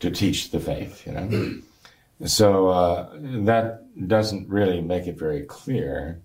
[0.00, 1.60] to teach the faith, you know.
[2.26, 3.10] so uh,
[3.44, 6.20] that doesn't really make it very clear.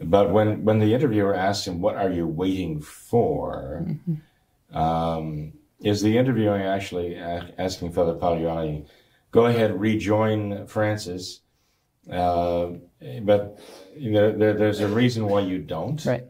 [0.00, 3.84] But when, when the interviewer asks him, What are you waiting for?
[3.86, 4.76] Mm-hmm.
[4.76, 8.86] Um, is the interviewer actually asking Father Pagliarani,
[9.30, 11.40] Go ahead, rejoin Francis.
[12.10, 12.72] Uh,
[13.22, 13.60] but
[13.94, 16.04] you know, there, there's a reason why you don't.
[16.04, 16.24] Right.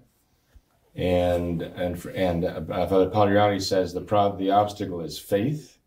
[0.97, 4.01] And and and uh, Father Pagliarani says the
[4.37, 5.79] the obstacle is faith,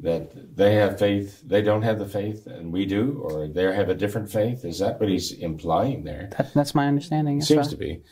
[0.00, 3.88] that they have faith, they don't have the faith, and we do, or they have
[3.88, 4.64] a different faith.
[4.64, 6.30] Is that what he's implying there?
[6.36, 7.40] That, that's my understanding.
[7.40, 8.02] Seems to be,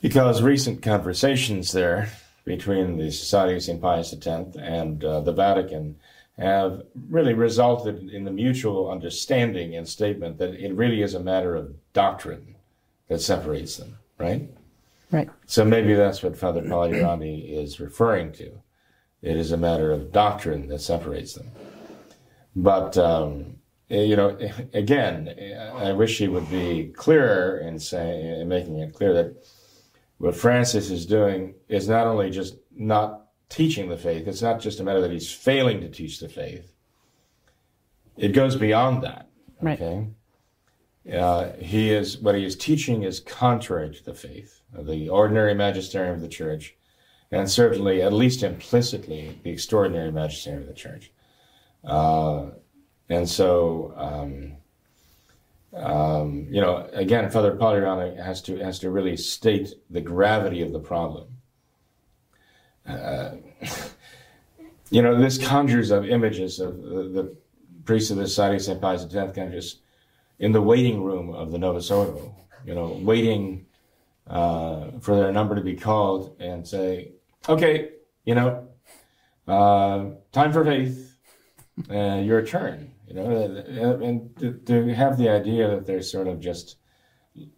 [0.00, 2.08] because recent conversations there
[2.46, 3.82] between the Society of St.
[3.82, 5.96] Pius X and uh, the Vatican
[6.38, 11.56] have really resulted in the mutual understanding and statement that it really is a matter
[11.56, 12.54] of doctrine
[13.08, 14.48] that separates them, right?
[15.10, 15.28] Right.
[15.46, 18.50] So maybe that's what Father Pagliarani is referring to.
[19.22, 21.50] It is a matter of doctrine that separates them.
[22.54, 23.56] But, um,
[23.88, 24.36] you know,
[24.72, 25.34] again,
[25.74, 29.46] I wish he would be clearer in saying, in making it clear that
[30.18, 34.80] what Francis is doing is not only just not teaching the faith, it's not just
[34.80, 36.72] a matter that he's failing to teach the faith.
[38.16, 39.28] It goes beyond that.
[39.62, 40.08] Okay.
[41.04, 41.14] Right.
[41.14, 45.54] Uh, he is what he is teaching is contrary to the faith of the ordinary
[45.54, 46.74] magisterium of the church,
[47.30, 51.12] and certainly, at least implicitly, the extraordinary magisterium of the church.
[51.84, 52.46] Uh,
[53.08, 54.56] and so, um,
[55.76, 60.72] um, you know, again, Father Pagliarani has to has to really state the gravity of
[60.72, 61.28] the problem.
[62.86, 63.32] Uh,
[64.90, 67.36] you know, this conjures up images of the, the
[67.84, 68.80] priests of the Society of St.
[68.80, 69.80] Pius X just
[70.38, 72.34] in the waiting room of the Novus Ordo,
[72.64, 73.66] you know, waiting
[74.26, 77.12] uh, for their number to be called and say,
[77.48, 77.90] okay,
[78.24, 78.68] you know,
[79.46, 81.16] uh, time for faith,
[81.88, 86.76] your turn, you know, and to, have the idea that they're sort of just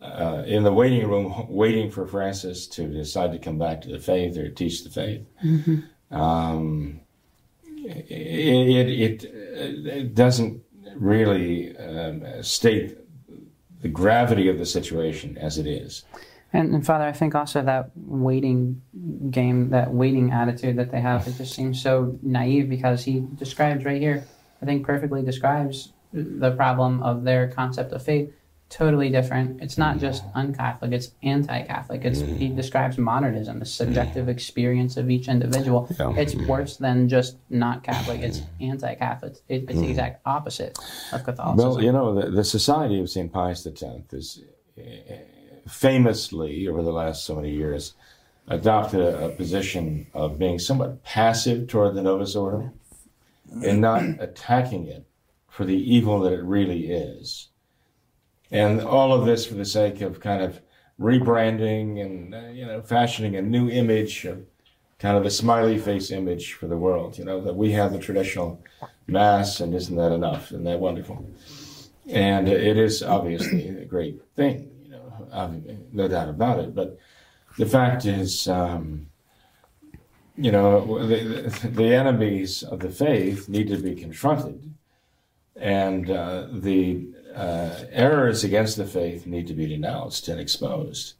[0.03, 3.99] uh, in the waiting room waiting for Francis to decide to come back to the
[3.99, 5.27] faith or teach the faith.
[5.43, 6.15] Mm-hmm.
[6.15, 7.01] Um,
[7.85, 10.63] it, it, it, doesn't
[10.97, 12.99] really um, state
[13.83, 16.05] the gravity of the situation as it is.
[16.53, 18.81] And, and, Father, I think also that waiting
[19.31, 23.85] game, that waiting attitude that they have, it just seems so naive because he describes
[23.85, 24.25] right here,
[24.63, 28.33] I think perfectly describes the problem of their concept of faith
[28.71, 29.63] totally different.
[29.63, 32.05] It's not just un-Catholic; it's anti-Catholic.
[32.05, 32.37] It's mm.
[32.37, 34.31] he describes modernism, the subjective mm.
[34.31, 35.89] experience of each individual.
[35.99, 36.15] Yeah.
[36.17, 38.21] It's worse than just not Catholic.
[38.21, 39.37] It's anti-Catholic.
[39.49, 39.91] It, it's the mm.
[39.91, 40.79] exact opposite
[41.13, 41.71] of Catholicism.
[41.71, 44.43] Well, you know, the, the Society of Saint Pius X is
[44.77, 45.19] eh,
[45.67, 47.95] famously over the last so many years
[48.49, 52.73] adopted a, a position of being somewhat passive toward the Novus Ordo
[53.65, 55.07] and not attacking it
[55.49, 57.49] for the evil that it really is.
[58.51, 60.61] And all of this for the sake of kind of
[61.01, 64.45] rebranding and uh, you know fashioning a new image of
[64.99, 68.01] kind of a smiley face image for the world you know that we have the
[68.01, 68.61] traditional
[69.07, 70.51] mass and isn't that enough?
[70.51, 71.25] Isn't that wonderful?
[72.09, 76.75] And it is obviously a great thing you know no doubt about it.
[76.75, 76.99] But
[77.59, 79.09] the fact is um,
[80.39, 84.75] you know the, the enemies of the faith need to be confronted
[85.57, 91.15] and uh, the uh, errors against the faith need to be denounced and exposed.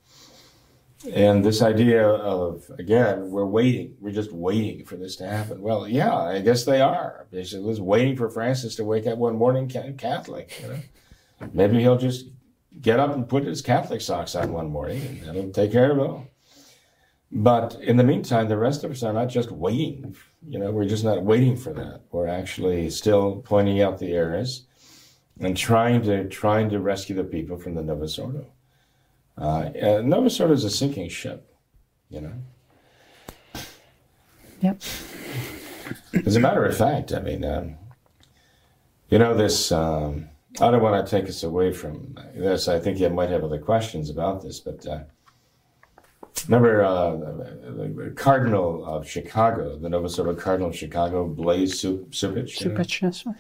[1.15, 5.63] And this idea of, again, we're waiting, we're just waiting for this to happen.
[5.63, 7.27] Well, yeah, I guess they are.
[7.31, 10.61] Basically, just waiting for Francis to wake up one morning Catholic.
[10.61, 11.49] You know?
[11.53, 12.27] Maybe he'll just
[12.81, 15.99] get up and put his Catholic socks on one morning and that'll take care of
[15.99, 16.27] it all.
[17.31, 20.17] But in the meantime, the rest of us are not just waiting.
[20.47, 22.03] You know, we're just not waiting for that.
[22.11, 24.67] We're actually still pointing out the errors
[25.41, 28.47] and trying to trying to rescue the people from the Novus Ordo.
[29.37, 31.55] Uh, uh, Novus Ordo is a sinking ship,
[32.09, 32.33] you know.
[34.61, 34.83] Yep.
[36.27, 37.77] As a matter of fact, I mean, um,
[39.11, 39.71] you know, this.
[39.71, 42.67] Um, I don't want to take us away from this.
[42.67, 45.01] I think you might have other questions about this, but uh,
[46.47, 52.59] remember uh, the Cardinal of Chicago, the Ordo Cardinal of Chicago, Blaise Cupich.
[52.59, 53.35] Cupich, yes, sir.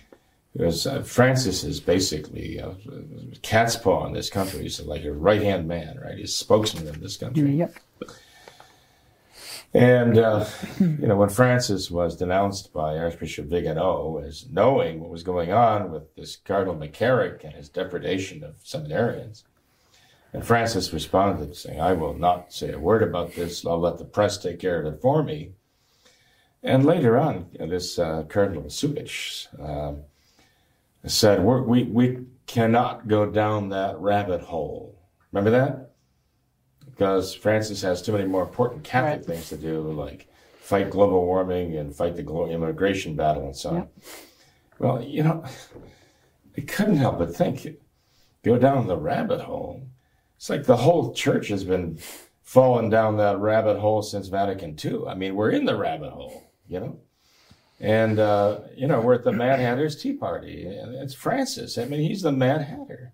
[0.54, 2.72] Because uh, Francis is basically uh,
[3.42, 4.62] cat's paw in this country.
[4.62, 6.16] He's like a right hand man, right?
[6.18, 7.50] He's spokesman in this country.
[7.56, 7.74] Yep.
[9.74, 10.46] And, uh,
[10.80, 15.92] you know, when Francis was denounced by Archbishop Vigano as knowing what was going on
[15.92, 19.44] with this Cardinal McCarrick and his depredation of seminarians,
[20.32, 23.64] and Francis responded saying, I will not say a word about this.
[23.64, 25.52] I'll let the press take care of it for me.
[26.62, 30.02] And later on, this uh, Cardinal Cupich, um,
[31.06, 34.98] said, we we, cannot go down that rabbit hole.
[35.32, 35.90] Remember that?
[36.86, 39.26] Because Francis has too many more important Catholic right.
[39.26, 43.76] things to do, like fight global warming and fight the immigration battle and so on.
[43.76, 43.92] Yep.
[44.78, 45.44] Well, you know,
[46.56, 47.68] I couldn't help but think,
[48.42, 49.86] go down the rabbit hole.
[50.38, 51.98] It's like the whole church has been
[52.42, 55.02] falling down that rabbit hole since Vatican II.
[55.08, 57.00] I mean, we're in the rabbit hole, you know?
[57.80, 60.64] And, uh, you know, we're at the Mad Hatter's Tea Party.
[60.64, 61.76] And it's Francis.
[61.76, 63.12] I mean, he's the Mad Hatter.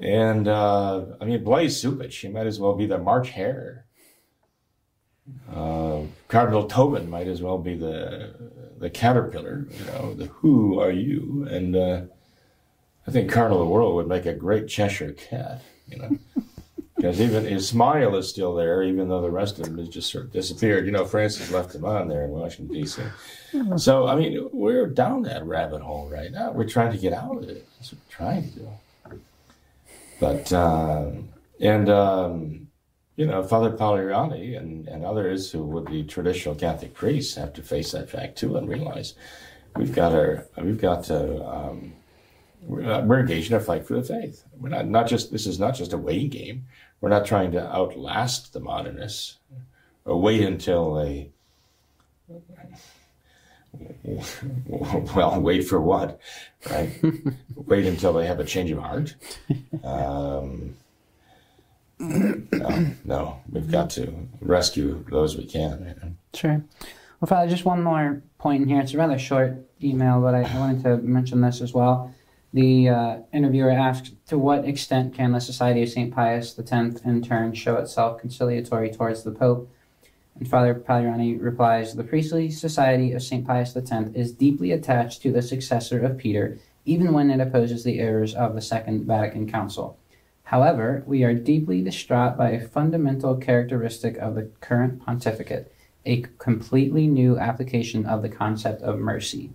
[0.00, 3.84] And, uh, I mean, Blaise Cupich, he might as well be the March Hare.
[5.52, 8.34] Uh, Cardinal Tobin might as well be the
[8.78, 11.46] the caterpillar, you know, the who are you?
[11.50, 12.02] And uh,
[13.06, 16.18] I think Cardinal of the Wuerl would make a great Cheshire cat, you know.
[16.98, 20.10] Because even his smile is still there, even though the rest of him has just
[20.10, 20.84] sort of disappeared.
[20.84, 23.02] You know, Francis left him on there in Washington, D.C.
[23.76, 26.50] So, I mean, we're down that rabbit hole right now.
[26.50, 27.68] We're trying to get out of it.
[27.78, 28.68] That's what we're trying to do.
[30.18, 31.10] But, uh,
[31.60, 32.68] and, um,
[33.14, 37.62] you know, Father Pagliarani and, and others who would be traditional Catholic priests have to
[37.62, 39.14] face that fact too and realize
[39.76, 41.92] we've got our, we've got to, um,
[42.62, 44.44] we're, we're engaged in a fight for the faith.
[44.58, 46.66] We're not, not just, this is not just a waiting game.
[47.00, 49.38] We're not trying to outlast the modernists
[50.04, 51.30] or wait until they,
[55.14, 56.20] well, wait for what,
[56.70, 56.90] right?
[57.54, 59.14] wait until they have a change of heart.
[59.84, 60.76] Um,
[61.98, 66.16] no, no, we've got to rescue those we can.
[66.34, 66.62] Sure.
[67.20, 68.80] Well, Father, just one more point in here.
[68.80, 72.14] It's a rather short email, but I, I wanted to mention this as well.
[72.52, 76.14] The uh, interviewer asks, to what extent can the Society of St.
[76.14, 79.70] Pius X in turn show itself conciliatory towards the Pope?
[80.38, 83.46] And Father Pagliarani replies, the Priestly Society of St.
[83.46, 87.98] Pius X is deeply attached to the successor of Peter, even when it opposes the
[87.98, 89.98] errors of the Second Vatican Council.
[90.44, 95.70] However, we are deeply distraught by a fundamental characteristic of the current pontificate,
[96.06, 99.50] a completely new application of the concept of mercy.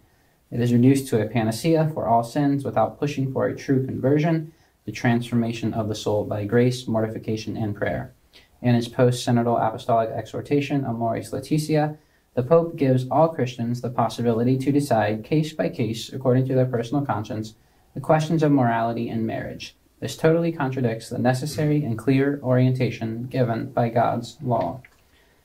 [0.53, 4.53] It is reduced to a panacea for all sins without pushing for a true conversion,
[4.85, 8.13] the transformation of the soul by grace, mortification, and prayer.
[8.61, 11.97] In his post synodal apostolic exhortation, Amoris Laetitia,
[12.35, 16.67] the Pope gives all Christians the possibility to decide, case by case, according to their
[16.67, 17.55] personal conscience,
[17.95, 19.75] the questions of morality and marriage.
[20.01, 24.83] This totally contradicts the necessary and clear orientation given by God's law.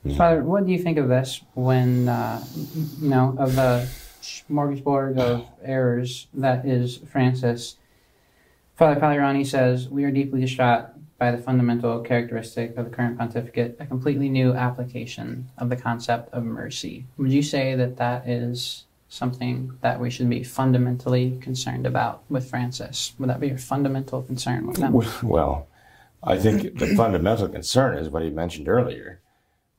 [0.05, 0.19] Mm-hmm.
[0.19, 2.45] Father, what do you think of this when, uh,
[3.01, 3.89] you know, of the
[4.49, 7.77] smorgasbord of errors that is Francis.
[8.77, 10.87] Father Pagliarani says, We are deeply distraught
[11.19, 16.33] by the fundamental characteristic of the current pontificate, a completely new application of the concept
[16.33, 17.07] of mercy.
[17.17, 22.49] Would you say that that is something that we should be fundamentally concerned about with
[22.49, 23.15] Francis?
[23.19, 24.93] Would that be your fundamental concern with him?
[25.23, 25.67] Well,
[26.23, 29.21] I think the fundamental concern is what he mentioned earlier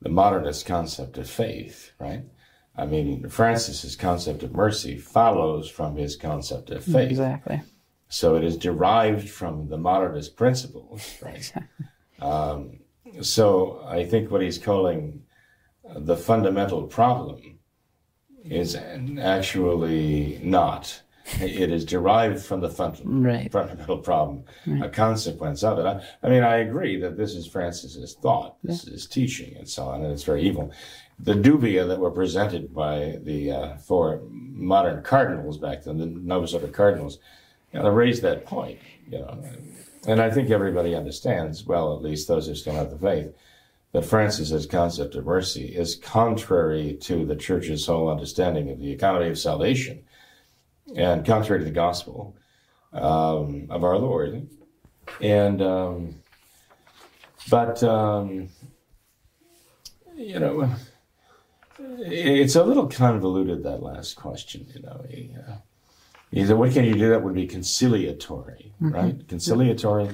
[0.01, 2.23] the modernist concept of faith, right?
[2.79, 7.09] I mean, Francis's concept of mercy follows from his concept of faith.
[7.09, 7.61] Exactly.
[8.07, 11.53] So it is derived from the modernist principles, right?
[12.21, 12.79] um,
[13.21, 15.23] so I think what he's calling
[15.95, 17.59] the fundamental problem
[18.45, 21.01] is actually not.
[21.39, 23.51] It is derived from the fund- right.
[23.51, 24.83] fundamental problem, right.
[24.85, 25.85] a consequence of it.
[25.85, 28.93] I, I, mean, I agree that this is Francis's thought, this yeah.
[28.95, 30.71] is teaching, and so on, and it's very evil
[31.19, 36.53] the dubia that were presented by the uh, four modern cardinals back then, the Novus
[36.53, 37.19] Ordo cardinals,
[37.73, 38.79] you know, raised that point.
[39.09, 39.43] You know,
[40.07, 43.33] and I think everybody understands, well, at least those who still have the faith,
[43.91, 49.29] that Francis's concept of mercy is contrary to the Church's whole understanding of the economy
[49.29, 50.03] of salvation,
[50.95, 52.35] and contrary to the gospel
[52.93, 54.47] um, of our Lord.
[55.21, 56.15] And um,
[57.49, 58.49] but um,
[60.15, 60.69] you know
[61.79, 64.67] it's a little convoluted that last question.
[64.73, 68.95] You know, he, uh, "What can you do that would be conciliatory?" Mm-hmm.
[68.95, 69.27] Right?
[69.27, 70.09] Conciliatory.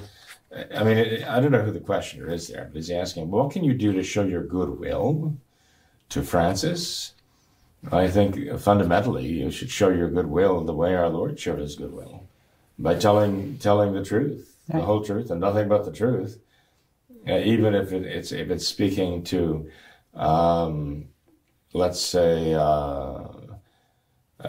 [0.74, 3.64] I mean, I don't know who the questioner is there, but he's asking, "What can
[3.64, 5.36] you do to show your goodwill
[6.10, 7.12] to Francis?"
[7.92, 12.26] I think fundamentally you should show your goodwill the way our Lord showed His goodwill
[12.78, 16.40] by telling telling the truth, the whole truth, and nothing but the truth,
[17.28, 19.70] uh, even if it, it's if it's speaking to.
[20.14, 21.08] Um,
[21.72, 23.24] let's say, uh,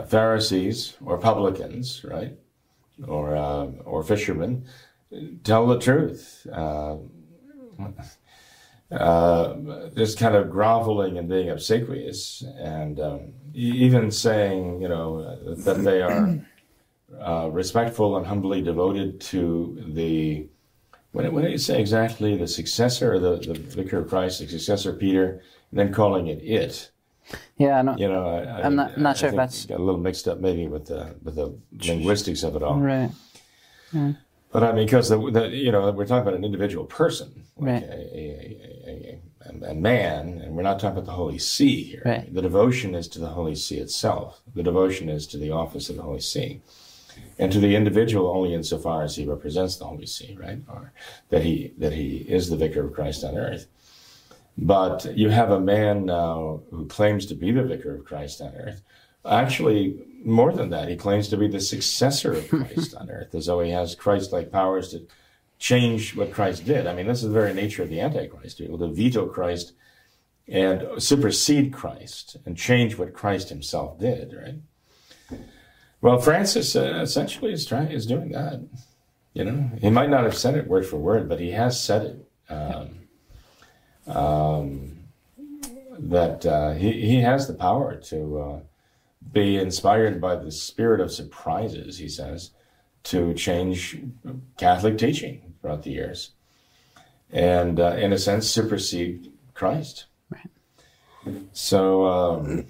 [0.07, 2.37] Pharisees or publicans, right?
[3.07, 4.65] Or, uh, or fishermen,
[5.43, 6.45] tell the truth.
[6.51, 6.97] Uh,
[8.91, 9.55] uh,
[10.17, 16.39] kind of groveling and being obsequious, and um, even saying, you know, that they are
[17.21, 20.47] uh, respectful and humbly devoted to the.
[21.11, 24.93] When, when you say exactly the successor, or the, the vicar of Christ, the successor
[24.93, 25.41] Peter,
[25.71, 26.91] and then calling it it,
[27.57, 30.27] yeah, no, you know, I, am not not sure if that's got a little mixed
[30.27, 32.79] up maybe with the with the linguistics of it all.
[32.79, 33.09] Right.
[33.91, 34.13] Yeah.
[34.51, 37.67] But I mean, because the, the, you know we're talking about an individual person, like
[37.67, 37.83] right.
[37.83, 38.19] a,
[38.87, 42.01] a, a, a, man, and we're not talking about the Holy See here.
[42.05, 42.33] Right.
[42.33, 44.41] The devotion is to the Holy See itself.
[44.55, 46.61] The devotion is to the office of the Holy See,
[47.37, 50.59] and to the individual only insofar as he represents the Holy See, right?
[50.69, 50.93] Or
[51.29, 53.67] that he that he is the vicar of Christ on earth.
[54.57, 58.55] But you have a man now who claims to be the vicar of Christ on
[58.55, 58.81] earth.
[59.23, 63.45] Actually, more than that, he claims to be the successor of Christ on earth, as
[63.45, 65.05] though he has Christ like powers to
[65.59, 66.87] change what Christ did.
[66.87, 69.27] I mean, this is the very nature of the Antichrist, to be able to veto
[69.27, 69.73] Christ
[70.47, 75.39] and supersede Christ and change what Christ himself did, right?
[75.99, 78.61] Well, Francis uh, essentially is trying is doing that.
[79.33, 82.03] You know, he might not have said it word for word, but he has said
[82.03, 82.53] it.
[82.53, 83.06] Um,
[84.07, 84.97] um,
[85.99, 88.59] that uh, he, he has the power to uh,
[89.31, 92.51] be inspired by the spirit of surprises, he says,
[93.03, 93.99] to change
[94.57, 96.31] Catholic teaching throughout the years
[97.31, 100.05] and, uh, in a sense, supersede Christ.
[101.51, 102.67] So, um,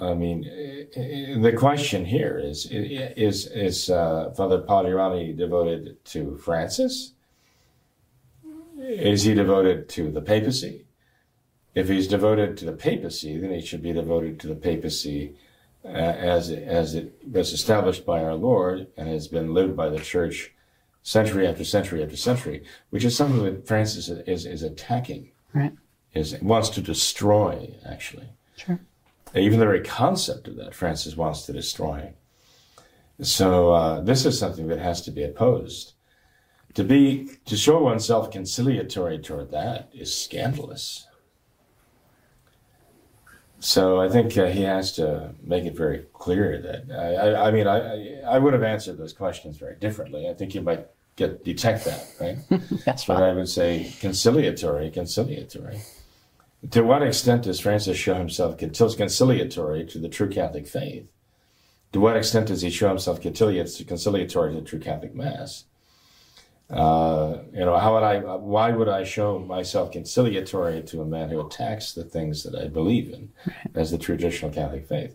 [0.00, 0.42] I mean,
[1.42, 7.12] the question here is: is is uh, Father Pagliarani devoted to Francis?
[8.82, 10.86] Is he devoted to the papacy?
[11.74, 15.34] if he's devoted to the papacy, then he should be devoted to the papacy
[15.84, 19.98] uh, as as it was established by our Lord and has been lived by the
[19.98, 20.52] Church
[21.02, 25.32] century after century after century, which is something that Francis is, is, is attacking.
[25.52, 25.72] Right.
[26.14, 28.28] Is wants to destroy actually.
[28.56, 28.78] Sure.
[29.34, 32.12] Even the very concept of that, Francis wants to destroy.
[33.22, 35.91] So uh, this is something that has to be opposed.
[36.74, 41.06] To be to show oneself conciliatory toward that is scandalous.
[43.60, 47.50] So I think uh, he has to make it very clear that I, I, I
[47.50, 50.28] mean I, I would have answered those questions very differently.
[50.28, 52.38] I think you might get detect that right.
[52.84, 53.22] That's but fine.
[53.22, 55.78] I would say conciliatory, conciliatory.
[56.70, 61.06] To what extent does Francis show himself conciliatory to the true Catholic faith?
[61.92, 65.64] To what extent does he show himself conciliatory to the true Catholic Mass?
[66.72, 68.18] Uh, you know, how would I?
[68.18, 72.68] Why would I show myself conciliatory to a man who attacks the things that I
[72.68, 73.30] believe in
[73.74, 75.14] as the traditional Catholic faith?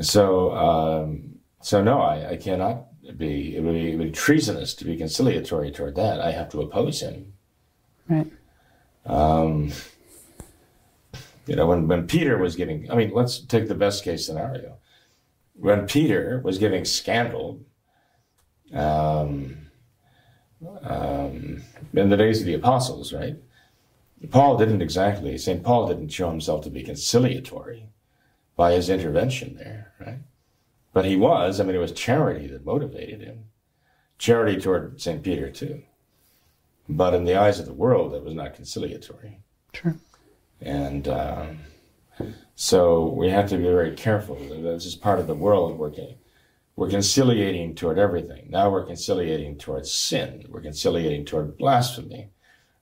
[0.00, 2.86] So, um, so no, I, I cannot
[3.16, 3.56] be.
[3.56, 6.20] It would be, it would be treasonous to be conciliatory toward that.
[6.20, 7.32] I have to oppose him.
[8.08, 8.30] Right.
[9.06, 9.72] Um,
[11.46, 14.76] you know, when, when Peter was giving, I mean, let's take the best case scenario.
[15.54, 17.60] When Peter was giving scandal,
[18.72, 19.61] um,
[20.82, 23.36] um, in the days of the apostles, right?
[24.30, 25.62] Paul didn't exactly, St.
[25.62, 27.88] Paul didn't show himself to be conciliatory
[28.56, 30.18] by his intervention there, right?
[30.92, 33.46] But he was, I mean, it was charity that motivated him.
[34.18, 35.22] Charity toward St.
[35.22, 35.82] Peter, too.
[36.88, 39.40] But in the eyes of the world, it was not conciliatory.
[39.72, 39.96] Sure.
[40.60, 41.58] And um,
[42.54, 44.36] so we have to be very careful.
[44.36, 46.16] This is part of the world working.
[46.74, 48.48] We're conciliating toward everything.
[48.50, 50.44] Now we're conciliating toward sin.
[50.48, 52.30] We're conciliating toward blasphemy.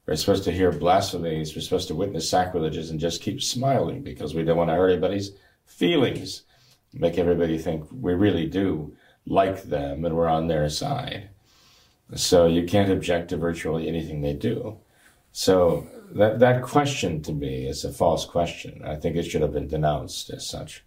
[0.07, 1.55] We're supposed to hear blasphemies.
[1.55, 4.91] We're supposed to witness sacrileges and just keep smiling because we don't want to hurt
[4.91, 5.33] anybody's
[5.67, 6.43] feelings.
[6.93, 11.31] Make everybody think we really do like them and we're on their side.
[12.15, 14.79] So you can't object to virtually anything they do.
[15.33, 18.83] So that that question to me is a false question.
[18.85, 20.85] I think it should have been denounced as such.